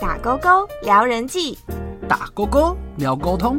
[0.00, 1.58] 打勾勾聊人际，
[2.08, 3.58] 打勾勾聊沟通。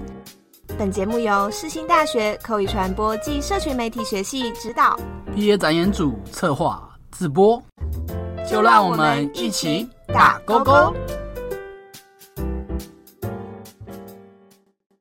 [0.78, 4.98] 本节目由世新大学口语传播暨社群媒体学系指导，
[5.36, 7.62] 毕业展演组策划自播。
[8.50, 10.96] 就让我们一起打勾勾。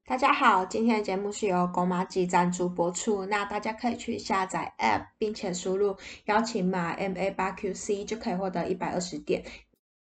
[0.04, 3.24] 大家好，今天的节目是由狗马基赞助播出。
[3.24, 9.44] 那大家可以去下载 App，并且输入邀请码 M A 八 Q C 就可以获得一百二十点。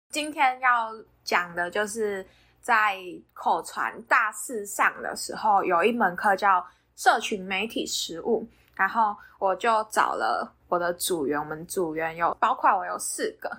[0.08, 0.92] 今天要
[1.26, 2.24] 讲的就是
[2.62, 2.96] 在
[3.34, 13.50] 口传大四上的时候，有一门课叫社群媒体实务，然后我就找了我的组员，我们组员有包括我有四个，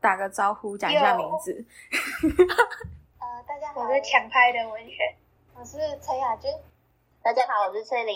[0.00, 1.64] 打个招呼，讲一下名字。
[3.20, 5.14] 呃，大家好，我是抢拍的文学。
[5.54, 6.50] 我是陈雅君，
[7.22, 8.14] 大家好，我是翠玲。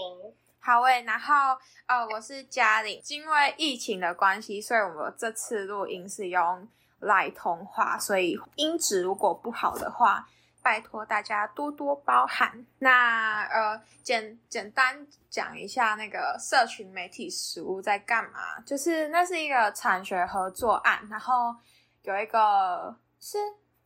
[0.58, 3.00] 好诶，然后呃，我是嘉玲。
[3.08, 6.68] 因为疫情的关系，所以我们这次录音是用
[7.00, 10.28] 来通话，所以音质如果不好的话，
[10.62, 12.66] 拜托大家多多包涵。
[12.78, 21.54] 那呃，简简单讲一下那个社群媒体实务在干嘛，就是那是一个产学合作案，然后
[22.02, 23.38] 有一个是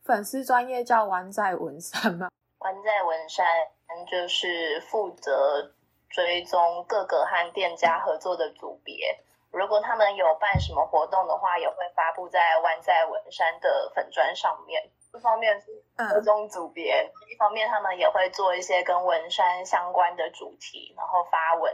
[0.03, 2.29] 粉丝专业叫玩在文山吗？
[2.57, 3.45] 关在文山，
[4.09, 5.73] 就是负责
[6.09, 9.19] 追踪各个和店家合作的组别。
[9.53, 14.81] 如果他们有办什么活动的话，也会发布在湾在文山的粉砖上面。
[15.13, 21.71] 一方面是各种组别，一方面他们也会做一些跟文山相关的主题，然后发文。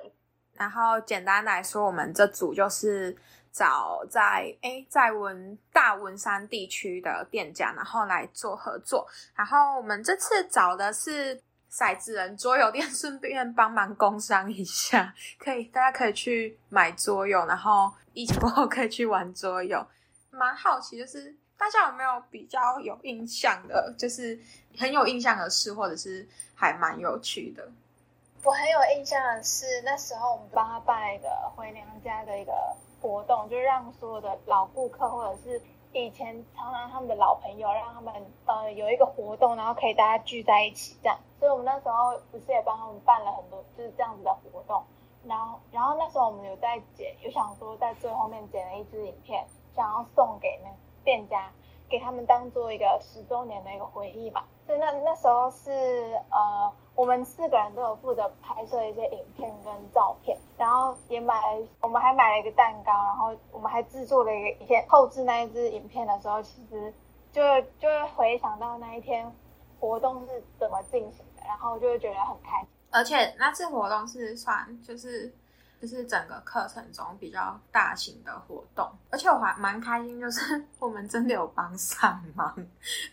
[0.53, 3.17] 然后简单来说，我们这组就是。
[3.51, 9.07] 找在诶，在文大文山地区的店家，然后来做合作。
[9.35, 19.85] 然后我们这次找的是骰子人桌游店， 顺便帮忙工商一下，可以大家可以去买桌游，然后疫情 过后可以去玩桌游。
[20.31, 24.39] 蛮好奇，就是大家有没有比较有印象的，就是
[24.77, 27.67] 很有印象的事，或者是还蛮有趣的。
[28.43, 32.51] 我很有印象的是，那时候我们帮他办一个回娘家的一个。
[33.01, 35.61] 活动就让所有的老顾客或者是
[35.91, 38.13] 以前常常他们的老朋友，让他们
[38.45, 41.17] 呃有一个活动，然后可以大家聚在一起这样。
[41.39, 44.83] 所以我们那时候不是也帮他们办了很多就是这样子的活动。
[45.25, 49.45] 然后然后那时候我们有在剪，有想说在最后面剪了一支影片，
[49.75, 50.69] 想要送给那
[51.03, 51.51] 店家，
[51.89, 54.45] 给他们当做一个十周年的一个回忆吧。
[54.65, 56.71] 所以那那时候是呃。
[56.95, 64.85] 我们四个人都有负责拍摄一些影片跟照片，然后也买了，我们还买了一个蛋糕，然后我们还制作了一个影片。
[64.89, 66.93] 后置那一支影片的时候，其实
[67.31, 67.41] 就
[67.79, 69.33] 就会回想到那一天
[69.79, 72.69] 活动是怎么进行的，然后就会觉得很开心。
[72.91, 75.33] 而且那次活动是算就是
[75.81, 82.53] 就是整个课程中比较大型的活动，而且我还蛮开心，就是 我们真的有帮上忙。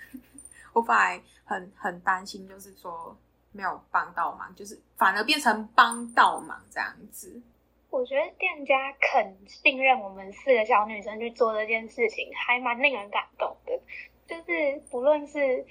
[0.74, 3.16] 我本来很很担心，就是说。
[3.56, 7.42] 没有帮到忙，就是反而变成帮到忙这样子。
[7.88, 13.80] 我觉得店家肯信任我们四个小女生去做这件事情，还蛮令人感动的。
[14.26, 15.64] 就是不论是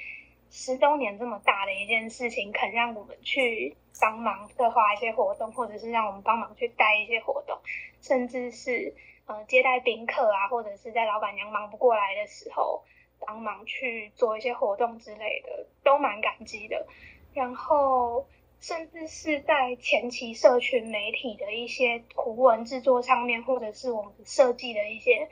[0.50, 7.60] 十周年这么大的一件事情，肯让我们去帮忙策划一些活动，或者是让我们帮忙去带一些活动，
[8.02, 8.96] 甚至是
[9.28, 12.84] 呃接待宾客啊，或者是在老板娘忙不过来的时候
[13.20, 16.88] 帮忙去做一些活动之类的，都蛮感激的。
[17.36, 18.26] 然后，
[18.62, 25.28] 甚至是在前期社群媒体的一些图文制作上面，或者是我们设计的一些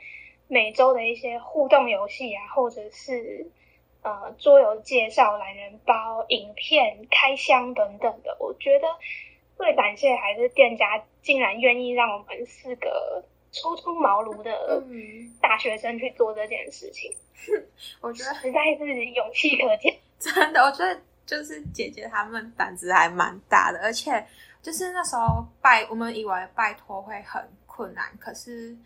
[0.46, 3.50] 每周的一些互动游戏啊，或者是
[4.02, 8.86] 呃桌游介绍、懒人包、影片开箱等等的，我觉得
[9.56, 14.84] 最感谢还是店家竟然愿意让我们四个初出茅庐的
[15.40, 17.10] 大学生去做这件事情。
[18.02, 21.00] 我觉得实在是勇气可嘉，真的，我觉得。
[21.26, 24.26] 就是姐姐他们胆子还蛮大的，而且
[24.62, 28.76] 就是那时候拜我们以为拜托会很困难，可是，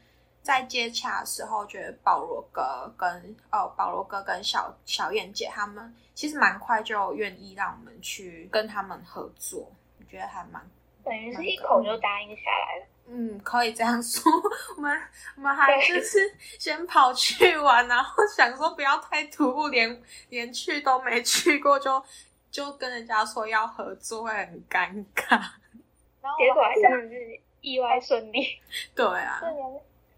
[0.43, 10.65] 在接洽的时候，觉得保罗哥跟哦保罗哥跟小小燕姐他们其实蛮快就愿意让我们去跟他们合作，我觉得还蛮
[11.05, 12.87] 等于是一口就答应下来了。
[13.11, 14.31] 嗯，可以这样说。
[14.77, 15.01] 我们
[15.37, 16.19] 我们还就是
[16.59, 22.03] 先跑去玩，然后想说不要太突兀，连连去都没去过就。
[22.51, 25.39] 就跟人家说要合作会很尴尬，
[26.21, 28.61] 然后结果还真的是意外顺利。
[28.97, 29.73] 对啊，这年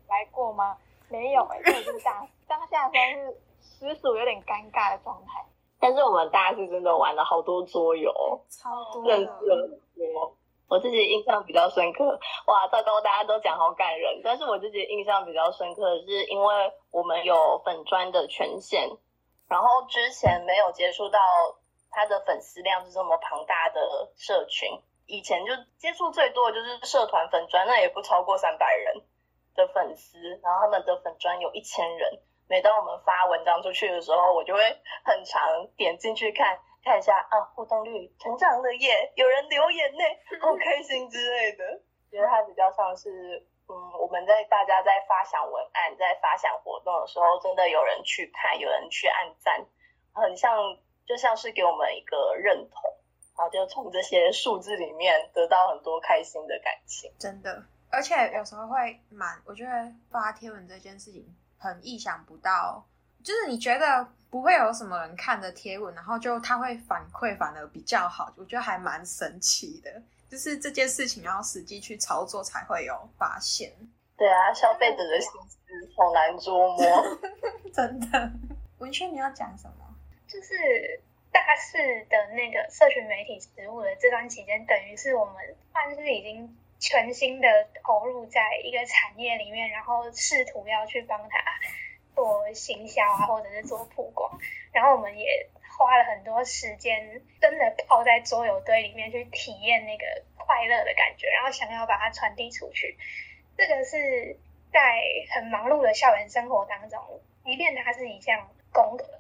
[0.08, 0.76] 来过吗？
[1.08, 5.44] 没有哎，就是当当下真是实属有点尴尬的状态。
[5.80, 8.12] 但是我们大家是真的玩了好多桌游，
[8.48, 10.36] 超多，认识了多。
[10.68, 12.04] 我自己印象比较深刻，
[12.46, 14.20] 哇，糟糕，大家都讲好感人。
[14.22, 18.88] 但是我自己印象比较深刻的是，因为我们有粉砖的权限。
[19.48, 21.18] 然后之前没有接触到
[21.90, 24.68] 他的粉丝量是这么庞大的社群，
[25.06, 29.02] 以前就接触最多的就是社团粉专，那也不超过三百人
[29.54, 32.20] 的粉丝，然后他们的粉专有一千人。
[32.48, 34.60] 每当我们发文章出去的时候，我就会
[35.04, 40.04] 很常点进去看看一下啊，互动率成长了耶，有人留言呢，
[40.42, 41.80] 好开心之类的。
[42.10, 49.64] 觉得它比较像是，嗯，我们在大家在发想文案、在发想活动的时候，真的有人去看，有人去按赞，
[50.12, 50.76] 很像
[51.10, 52.80] 就像是给我们一个认同，
[53.36, 57.12] 然后就从这些数字里面得到很多开心的感情。
[57.18, 61.26] 真的，而且有时候会蛮，我觉得发贴文这件事情。
[61.58, 62.86] 很意想不到，
[63.24, 69.90] 就是你觉得不会有什么人看的贴文，然后就他会反馈反而比较好，我觉得还蛮神奇的。
[70.30, 73.70] 就是这件事情要实际去操作才会有发现。
[74.16, 75.58] 对啊，消费者的心思
[75.96, 77.18] 好难捉摸，
[77.74, 78.30] 真的。
[78.78, 79.89] 文轩，你要讲什么？
[80.30, 81.00] 就是
[81.32, 85.34] 大四的那个社群媒体实务的这段期间，等于是我们
[85.72, 86.56] 算是已经。
[86.82, 91.38] 全新的投入在一个产业里面，然后试图要去帮他
[92.14, 94.40] 做行销啊，或者是做曝光，
[94.72, 95.46] 然后我们也
[95.78, 100.06] 花了很多时间，真的泡在桌游堆里面去体验那个
[100.38, 102.96] 快乐的感觉，然后想要把它传递出去。
[103.58, 104.38] 这个是
[104.72, 105.02] 在
[105.34, 106.98] 很忙碌的校园生活当中，
[107.44, 109.19] 即便它是一项功课，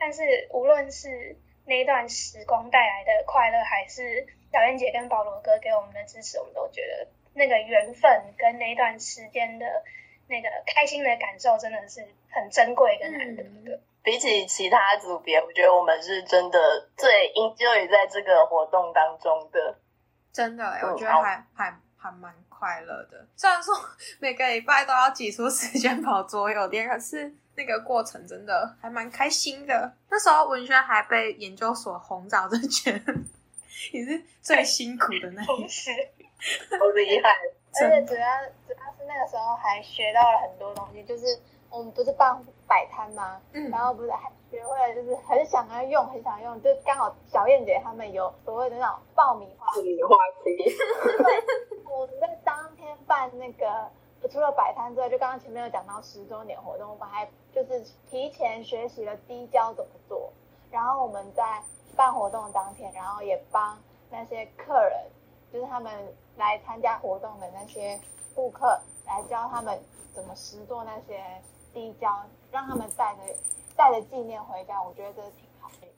[0.00, 1.36] 但是无论是
[1.66, 9.66] 那段时光带来的快乐，还是小燕姐跟保罗哥给我们的支持，我们都觉得那个缘分跟那段时间的
[10.26, 12.00] 那个开心的感受，真的是
[12.30, 13.78] 很珍贵跟难得的。
[14.02, 19.78] 比起其他组别，我觉得我们是真的最 enjoy 在这个活动当中的。
[20.32, 23.26] 真的，我觉得还还还蛮快乐的。
[23.36, 23.74] 虽然说
[24.18, 27.30] 每个礼拜都要挤出时间跑桌游店，可是
[27.60, 29.92] 那个过程真的还蛮开心的。
[30.08, 32.98] 那时候文轩还被研究所红枣这圈。
[33.92, 35.90] 你是最辛苦的那一次，
[36.78, 37.36] 好厉害！
[37.82, 38.26] 而且主要
[38.66, 41.24] 主要是那个时候还学到了很多东西，就是
[41.70, 43.40] 我们不是办摆摊吗？
[43.52, 50.76] 嗯，然后不是还学会了，就是很想要用，很想用，就刚好小燕姐他们有所谓的那种爆米花，爆米花机。
[51.88, 53.90] 我们在当天办那个，
[54.28, 57.80] 除了摆摊之外，就刚刚前面有讲到十周年活动，我们还就是
[58.10, 60.32] 提前学习了低胶怎么做，
[60.70, 61.62] 然后我们在。
[61.96, 63.76] 办活动当天，然后也帮
[64.10, 65.04] 那些客人，
[65.52, 65.92] 就是他们
[66.36, 68.00] 来参加活动的那些
[68.32, 69.78] 顾客，来教他们
[70.14, 71.20] 怎么实做那些
[71.74, 73.22] 滴胶，让他们带着
[73.76, 74.80] 带着纪念回家。
[74.80, 75.88] 我觉得这是挺好的。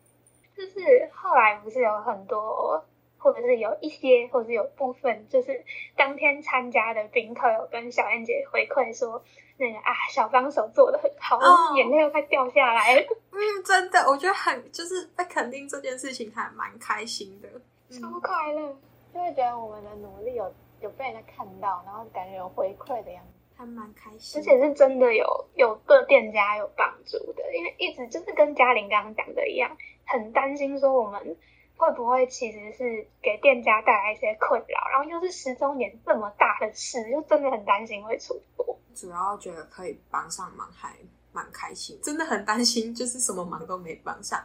[0.56, 2.82] 就是后来不是有很多，
[3.22, 5.64] 或者是有一些，或者是有部分，就是
[5.96, 9.22] 当天参加的宾客有跟小燕姐回馈说。
[9.58, 11.38] 那个啊，小帮手做的很好，
[11.76, 13.02] 眼泪都快掉下来了。
[13.30, 17.48] 嗯，真的，我觉得很就是在肯定这件事情，还蛮开心的，
[17.90, 18.74] 超快乐，
[19.14, 24.40] 就会觉得我们的努力有有被人家看到，然后感觉有回馈的样子，还蛮开心。
[24.40, 29.76] 而且是真的有有对店家有帮助的，因为一直就是跟嘉玲刚刚讲的一样，
[30.06, 31.36] 很担心说我们。
[31.82, 34.88] 会不会其实是给店家带来一些困扰？
[34.92, 38.78] 然后又是十周年这么大的事，就真的很担心会出错。
[38.94, 40.94] 主要觉得可以帮上忙，还
[41.32, 41.98] 蛮开心。
[42.00, 44.40] 真的很担心，就是什么忙都没帮上。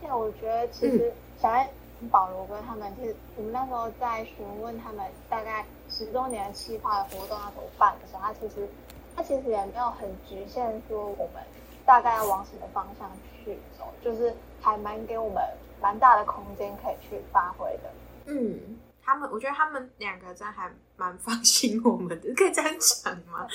[0.00, 1.68] 对，我觉得其实小爱、
[2.10, 8.66] 保罗哥他们，其实我们那时候在询问他们大概十周年计划的活动要怎么办的时候，他其实
[9.14, 11.42] 他其实也没有很局限说我们
[11.84, 13.10] 大概要往什么方向
[13.44, 15.44] 去走，就是还蛮给我们。
[15.80, 17.90] 蛮大的空间可以去发挥的。
[18.26, 23.46] 嗯，他们，我觉得他们两个真还蛮放心我们的，可以这样讲吗？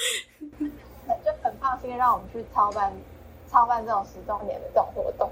[1.08, 2.91] 就很放心让我们去操办
[3.48, 5.32] 操办这种十周年的这种活动。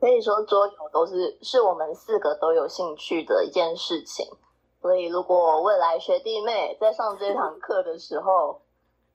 [0.00, 4.26] 可以说桌游都是是我们四个都有兴趣的一件事情，
[4.80, 8.60] 所以如果未来学弟妹在上这堂课的时候，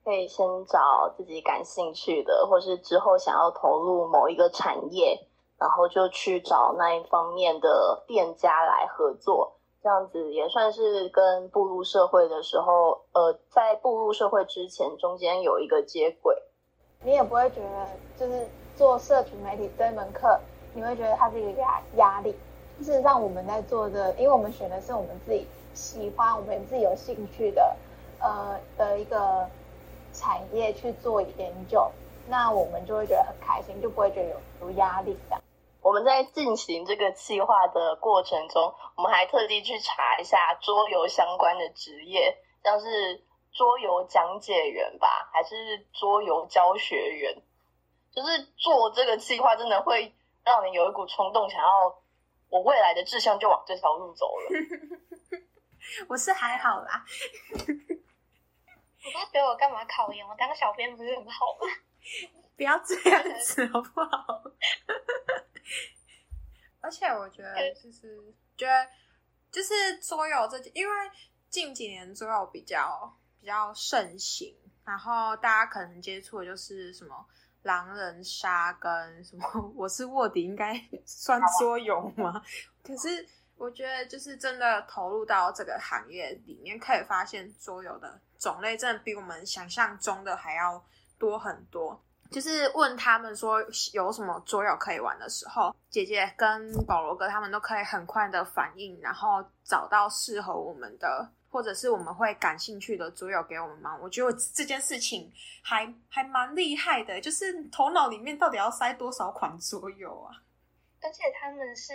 [0.04, 5.26] 可以先找自己感兴趣的，或是之后想要投入某一个产业。
[5.58, 16.36] 然后就去找那一方面的店家来合作，这样子也算是跟步入社会的时候，呃，在步入社会之前，中间有一个接轨。
[17.02, 17.88] 你也不会觉得，
[18.18, 18.46] 就是
[18.76, 20.38] 做社群媒体这一门课，
[20.74, 22.34] 你会觉得它是一个压压力。
[22.80, 27.76] 事实上，我们在做的，因为我们选的是我们自己喜欢、我们自己有兴趣的，
[28.20, 29.44] 呃的一个
[30.12, 31.88] 产业去做研究，
[32.28, 35.42] 那我们就会觉得很开心，就不会觉得有有压力这样。
[35.88, 47.42] 我们在进行这个计划的过程中，我们还特地去查一下桌游相关的职业，像是桌游讲解员吧，还是桌游教学员，
[48.12, 50.14] 就是做这个计划，真的会
[50.44, 51.98] 让你有一股冲动，想要
[52.50, 54.50] 我未来的志向就往这条路走了。
[56.06, 57.02] 我是还好啦，
[57.56, 60.28] 我爸觉得我干嘛考研？
[60.28, 61.66] 我当小编不是很好吗？
[62.58, 64.42] 不要这样子好不好？
[66.80, 68.88] 而且我觉得就是觉得
[69.50, 70.92] 就是桌游这件，因为
[71.50, 77.26] 近几年桌游比较比较盛行，然后大家可能接触的就是什么
[77.62, 79.44] 狼人杀跟什么
[79.74, 82.42] 我是卧底，应该算桌游吗？
[82.82, 90.86] 可是我觉得就是真的投入到这个行业里面，可以发现桌游的种类真的比我们想象中的还要
[91.18, 92.00] 多很多。
[92.30, 93.58] 就是问他们说
[93.92, 103.98] 有什么桌游可以玩的时候，姐姐跟保罗哥他们都可以很快的反应，然后找到适合我们的，或者是我们会感兴趣的桌游给我们吗？
[104.02, 105.32] 我觉得这件事情
[105.62, 110.32] 还还蛮厉害的，就是头脑里面到底要塞多少款桌游啊？
[111.00, 111.94] 而且他们是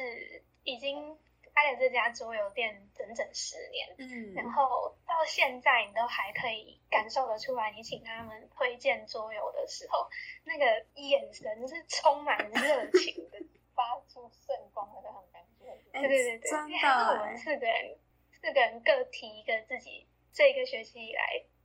[0.63, 1.15] 已经
[1.53, 10.05] 开了这家桌游店整整十年，嗯然后到现在你都还可以感受得出来，你请他们推荐桌游的时候，
[10.43, 10.65] 那个
[10.95, 13.39] 眼神是充满热情的。
[13.75, 15.65] 发出圣光的那种感觉。
[15.93, 17.97] 哎对对对对，真的还有我哎们四个人，
[18.29, 21.21] 四个人各提一个自己这个学期以来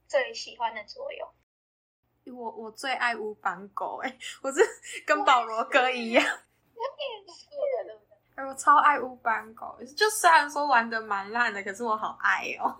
[0.06, 1.28] 最喜欢的桌游。
[2.34, 4.60] 我我最爱乌班狗，哎， 我是
[5.04, 8.16] 跟保罗哥一样，是的，对不对？
[8.36, 12.74] 哎，我超爱乌班狗，就虽然说玩的蛮烂的，可是我好爱哦。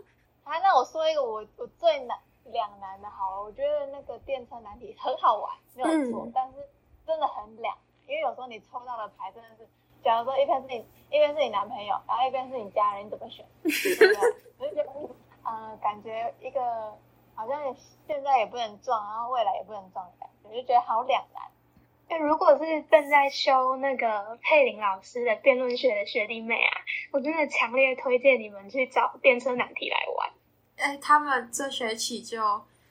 [0.49, 6.55] 啊，那我说一个我我最难两难的，好了，我觉得那个电车难题很好玩，没有错，嗯但是
[7.07, 9.69] 真的很两难，因为有时候你抽到的牌真的是，
[10.02, 10.76] 假如说一边是你
[11.11, 13.45] 一边是你男朋友，然后一边是你家人，你怎么选？
[14.59, 14.90] 我就觉得，
[15.45, 16.97] 嗯、感觉一个
[17.35, 17.76] 好像
[18.07, 21.43] 现在也不能撞，然后未来也不能撞的感觉，就觉得好两难。
[22.09, 26.73] 就如果是正在修那个佩林老师的辩论学的学弟妹啊，
[27.12, 30.31] 我真的强烈推荐你们去找电车难题来玩。
[30.78, 32.38] 哎，他们这学期就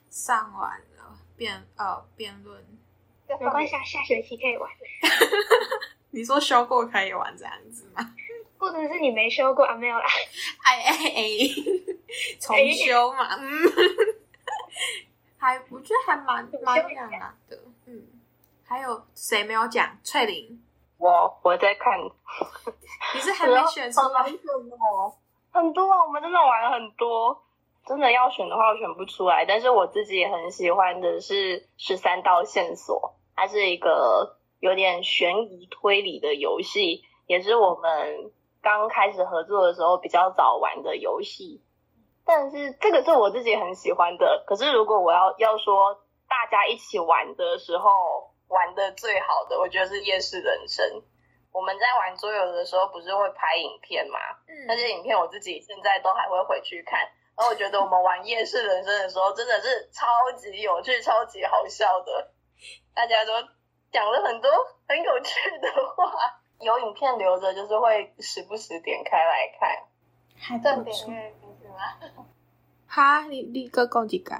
[0.10, 2.63] 上完了辩呃辩论，
[3.27, 4.70] 没关系，啊，下学期可以玩，
[6.12, 8.13] 你说修过可以玩这样子吗？
[8.58, 9.75] 或者是你没修过啊？
[9.75, 10.06] 没有啦，
[10.63, 11.27] 哎哎哎，
[12.39, 13.63] 重修嘛，嗯，
[15.38, 18.08] 还我觉得还蛮蛮两难的，嗯。
[18.70, 19.98] 还有谁没有讲？
[20.03, 20.62] 翠玲，
[20.98, 21.98] 我我在看，
[23.15, 24.24] 你是还没选出来？
[25.53, 27.41] 很多啊，我们真的玩了很多。
[27.88, 29.46] 真的要选的话，我选不出来。
[29.46, 41.63] 但是我自己也很喜欢的是十三道线索，它是一个有点悬疑推理的游戏，也是我们刚开始合作的时候比较早玩的游戏。
[42.25, 44.44] 但是这个是我自己很喜欢的。
[44.46, 45.96] 可是如果我要要说
[46.27, 47.89] 大家一起玩的时候
[48.50, 50.86] 玩的最好的，我觉得是夜市人生。
[51.53, 54.20] 我们在玩桌游的时候，不是会拍影片吗？
[54.67, 57.00] 那嗯，些影片我自己现在都还会回去看。
[57.38, 62.32] 然后我觉得我们玩夜市人生的时候，真的是超级有趣、超级好笑的，
[62.96, 63.34] 大家都
[63.91, 64.51] 讲了很多
[64.88, 66.41] 很有趣的话。
[66.60, 69.84] 有影片留着，就是会时不时点开来看。
[70.36, 70.98] 还正点。
[71.08, 71.75] 阅率是吗？
[72.88, 74.36] 哈，你你个讲几个？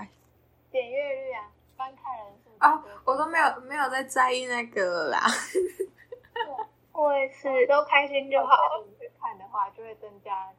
[0.72, 5.22] 点阅率啊，观看人数哦，我都没有没有在在意那个啦。
[6.92, 8.58] 我也是，都开心就好。
[9.00, 10.50] 去看的话，就会增加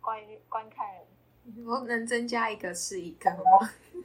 [0.00, 1.06] 关于观看人
[1.66, 3.70] 我能增加一个是一个吗？
[3.92, 4.02] 数，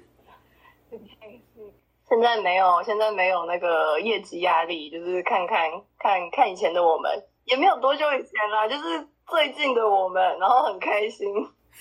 [0.92, 1.74] 这个是
[2.08, 11.28] 现在没有，现在没有那个业绩压力，就是看看看看以前的我们，也没有多久以前啦，就是最近的我们，然后很开心。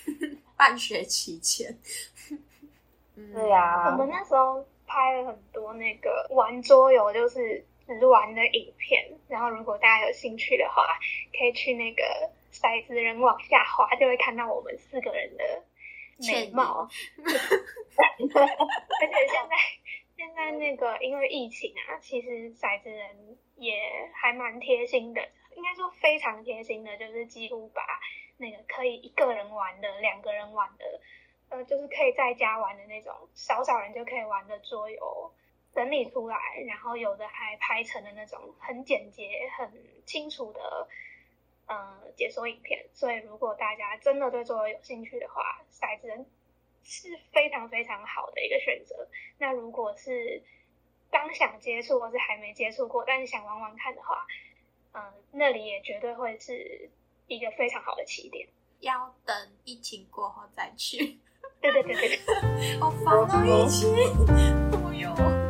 [0.57, 1.79] 半学期前。
[3.17, 9.07] 嗯对呀、我们那时候拍了很多那个玩桌游，就是只玩的影片。
[9.29, 10.83] 然后如果大家有兴趣的话，
[11.39, 12.03] 可以去那个
[12.57, 15.63] 骰子人往下滑，就会看到我们四个人的
[16.27, 16.89] 美貌。
[18.09, 19.57] 而且现在
[20.17, 23.75] 现在那个因为疫情啊，其实骰子人也
[24.15, 25.21] 还蛮贴心的，
[25.55, 27.83] 应该说非常贴心的，就是几乎把
[28.39, 31.01] 那个可以一个人玩的、两个人玩的，
[31.51, 35.33] 呃，就是可以在家玩的那种少少人就可以玩的桌游
[35.75, 39.71] 整理出来，然后有的还拍成了那种很简洁、很
[40.07, 40.89] 清楚的。
[41.67, 46.27] 呃，解说影片，所以如果大家真的对桌游有兴趣的话，骰子人
[46.85, 49.09] 是非常非常好的一个选择。
[49.39, 50.43] 那如果是
[51.11, 54.27] 刚想接触或是还没接触过，但是想玩玩看的话，
[54.93, 56.89] 嗯、那里也绝对会是
[57.27, 58.49] 一个非常好的起点。
[58.81, 61.19] 要等疫情过后再去。
[61.61, 62.19] 对对对对对，
[62.79, 63.91] 好烦哦，疫情！
[64.85, 65.46] 哦哟。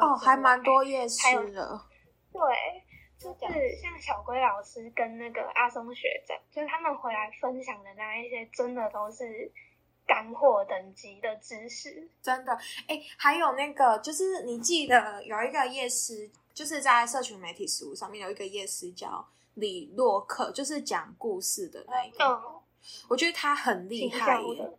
[0.00, 1.22] 哦，还蛮多夜市
[1.52, 1.80] 的。
[2.32, 2.40] 对，
[3.18, 9.50] 就是像小龟老师跟那个阿松学长，就是他们回来分享的那一些，真的都是
[10.06, 12.08] 干货等级的知识。
[12.22, 12.52] 真的，
[12.86, 22.24] 哎，还有那个，就是你记得有一个夜师，就是在社群媒体实务上面有一个夜师叫李洛克，就是讲故事的那一个。
[22.24, 22.60] 嗯，
[23.08, 24.70] 我觉得他很厉害耶，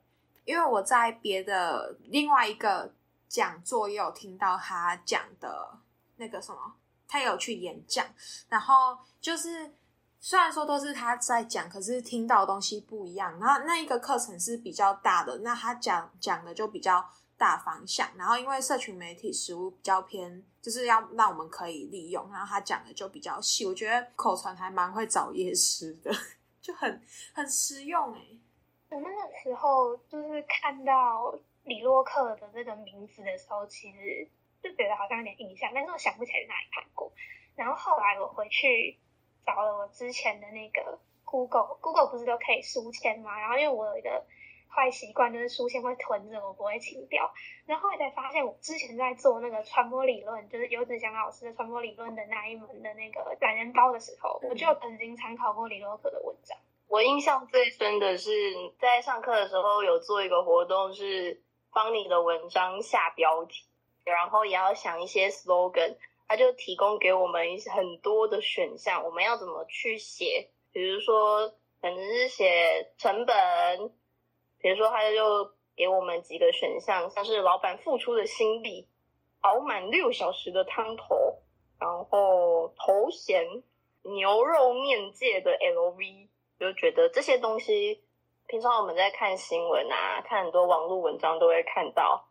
[0.46, 2.94] 因为我在别的另外一个
[3.28, 5.78] 讲座也有听到他讲的
[6.18, 6.74] 那个什么，
[7.08, 8.06] 他有去演讲，
[8.50, 9.74] 然后就是
[10.20, 13.40] 虽然说都是他在讲，可是听到的东西不一样。
[13.40, 17.08] 然后那一个课程是比较大的，那他讲讲的就比较
[17.38, 18.10] 大方向。
[18.16, 23.66] 然后因为社群媒体实务比较偏，就是要让我们可以利用，然后他讲的就比较细。
[23.66, 26.12] 我觉得口传还蛮会找夜师的，
[26.62, 27.02] 就很
[27.34, 28.22] 很实用哎、
[28.90, 34.28] 我那个时候就是看到李洛克的这个名字的时候，其实
[34.64, 37.12] 就觉得好像有点印象，但是我想不起来在哪里看过。
[37.56, 38.98] 然后后来我回去
[39.46, 43.40] 找了我之前的那个 Google，Google 不是都可以书签吗？
[43.40, 44.26] 然后因为我有一个
[44.70, 47.34] 坏习惯，就是书签会囤着，我不会清掉。
[47.66, 56.58] 然后后来才发现，我之前在做那个传播理论，就是游子祥老师的传播理论的那一门的那个懒人包的时候，我就曾经参考过李洛克的文章。
[56.88, 58.32] 我印象最深的是
[58.80, 61.42] 在上课的时候有做一个活动，是
[61.78, 63.64] 帮你的文章下标题，
[64.04, 65.96] 然后也要想一些 slogan，
[66.28, 73.36] 他就提供给我们很多的选项，我们要怎么去写，比如说可能是写成本，
[74.58, 78.88] 比如说他就给我们几个选项，像是老板付出的心力，
[79.42, 81.44] 熬满六小时的汤头，
[81.80, 83.46] 然后头衔
[84.02, 86.30] 牛肉面界的 LV。
[86.60, 88.02] 就觉得这些东西，
[88.48, 92.30] 平常我们在看新闻啊，看很多网络文章都会看到，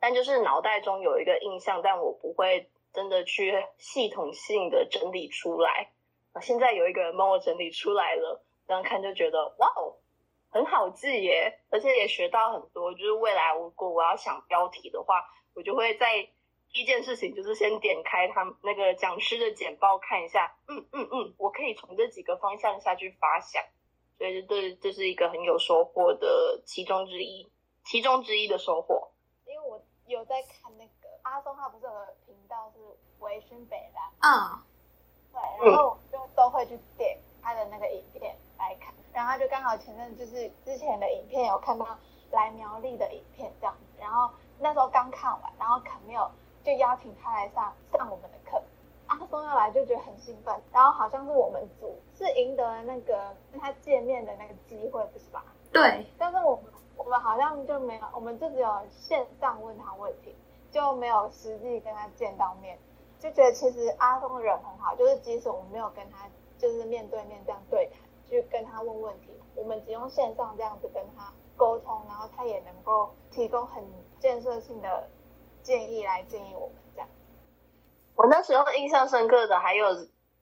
[0.00, 5.92] 但就是脑袋中有一个印象，但我不会真的去系统性的整理出来。
[6.32, 9.94] 啊，现在有一个人帮我整理出来了，这样看就觉得哇哦，
[10.50, 12.92] 很好记耶，而且也学到很多。
[12.94, 15.22] 就是未来如果我要想标题的话，
[15.54, 16.28] 我就会在
[16.72, 23.62] 第一件事情就是先点开他那个讲师的简报看一下，嗯嗯嗯，我可以从这几个方向下去发想，
[24.22, 27.50] 所以这这是一个很有收获的其中之一，
[27.84, 29.10] 其中之一的收获。
[29.44, 32.78] 因为我有在看那个阿松，他不是有个频道是
[33.18, 34.62] 微醺北的，嗯，
[35.32, 41.84] 对，然后就都会去点他的那个影片来看，然后他就刚好前阵就是之前的影片有看到
[42.30, 44.30] 来苗栗的影片这样子，然后
[44.60, 46.30] 那时候刚看完，然后可没有。
[46.64, 48.61] 就邀请他来上上我们的课，
[49.12, 55.44] 阿松要来就觉得很兴奋，然后好像是我们组是赢得了那个跟他见面的那个机会，不是吧？
[55.70, 56.06] 对。
[56.18, 56.64] 但是我们
[56.96, 60.34] 我们好像就没有，我们就只有线上问他问题，
[60.70, 62.78] 就没有实际跟他见到面，
[63.20, 73.84] 就觉得其实阿松人很好，就是即使我们没有跟他就是面对面这样对谈，去跟他问问题，我们只用线上这样子跟他沟通，然后他也能够提供很
[74.18, 75.08] 建设性的。
[75.62, 76.74] 建议来建议我们
[78.32, 79.84] 那时候印象深刻的还有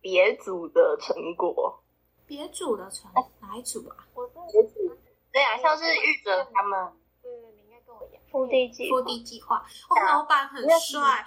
[0.01, 1.83] 别组的成果。
[2.25, 3.97] 别组的成哪一组啊？
[4.15, 4.97] 我是别组，
[5.33, 6.93] 对啊，像是玉哲他们。
[7.21, 8.23] 对对，你应该跟我一样。
[8.31, 11.25] 腹地计腹地计划，哦，老板很帅。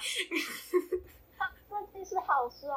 [1.69, 2.69] 设计师好帅。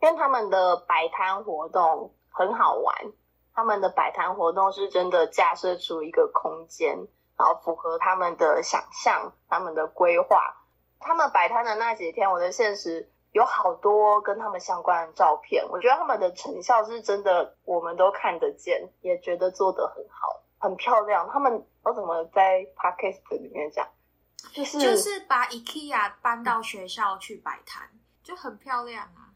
[0.00, 3.12] 跟他们的摆摊活动很好玩，
[3.54, 7.06] 他们的摆摊活动是真的架设出一个空间。
[7.38, 10.61] 然后符合他们的想象，他们的规划。
[11.02, 15.66] 他们摆摊的那几天，我的现实有好多跟他们相关的照片。
[15.68, 21.28] 我觉得他们的成效是真的，我们都看得见，也觉得做得很好，很漂亮。
[21.32, 23.86] 他们我怎么在 podcast 里面讲，
[24.52, 27.88] 就是就是把 IKEA 搬到学校去摆摊，
[28.22, 29.32] 就很漂亮啊。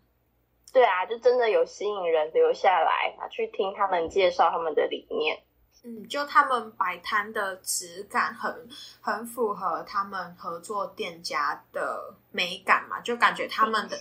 [0.72, 5.42] 对啊，就真的有吸引人留下来，去听他们介绍他们的理念。
[5.88, 8.68] 嗯，就他们摆摊的质感很
[9.00, 13.96] 很符合他们合作店家的美感嘛，就感觉他们的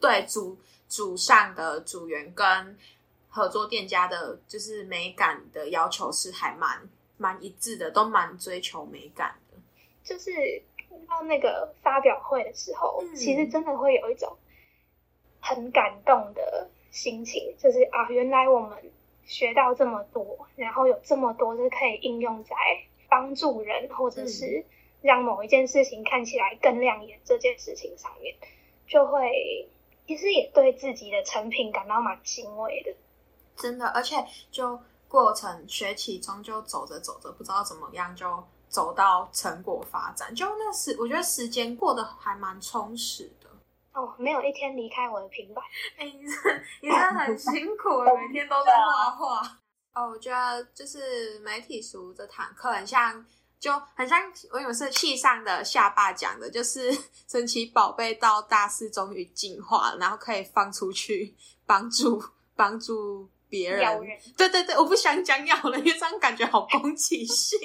[0.00, 0.58] 对主
[0.88, 2.76] 主上的组员跟
[3.28, 9.56] 合作店家的，就是美感的要求是还蛮蛮一致的，都蛮追求美感的。
[10.02, 10.32] 就是
[11.08, 14.36] 到那个发表会的时候，嗯其实真的会有一种
[15.40, 18.76] 很感动的心情，就是啊，原来我们。
[19.24, 22.56] 学到这么多，然后有这么多是可以应用在
[23.08, 24.64] 帮助人，或者是
[25.00, 28.34] 让某一件事情看起来更亮眼这件事情上面，
[28.86, 29.68] 就会
[30.06, 32.94] 其实也对自己的成品感到蛮欣慰的。
[33.56, 34.16] 真的，而且
[34.50, 40.34] 就过程学期中就走着走着，不知道怎么样就走到成果发展。
[40.34, 43.41] 就那时，我觉得时间过得还蛮充实的。
[43.92, 45.64] 哦，没有一天离开我的平板。
[45.98, 49.58] 哎、你真你真的很 辛苦，每天都在画画。
[49.94, 53.24] 哦，我觉得就是媒体书这堂课很像，
[53.60, 56.90] 就很像我有是系上的下巴讲的，就是
[57.28, 61.34] 神奇宝贝到大四终于进化，然后可以放出去
[61.66, 62.22] 帮助
[62.56, 64.00] 帮助别人
[64.38, 67.58] 对对对，我不想讲咬了，因为这样感觉好攻击性，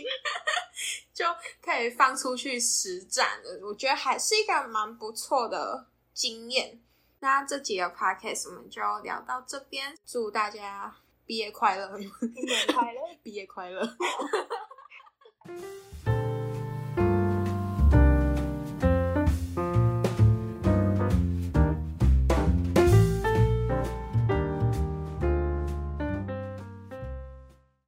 [1.14, 1.26] 就
[1.64, 3.66] 可以放出去实战了。
[3.66, 6.80] 我觉得还是一个蛮不错的经验。
[7.20, 10.96] 那这集的 podcast 我们就聊到这边，祝大家
[11.28, 11.96] 毕业快乐！
[11.96, 13.02] 毕业快乐！
[13.22, 13.88] 毕业快乐！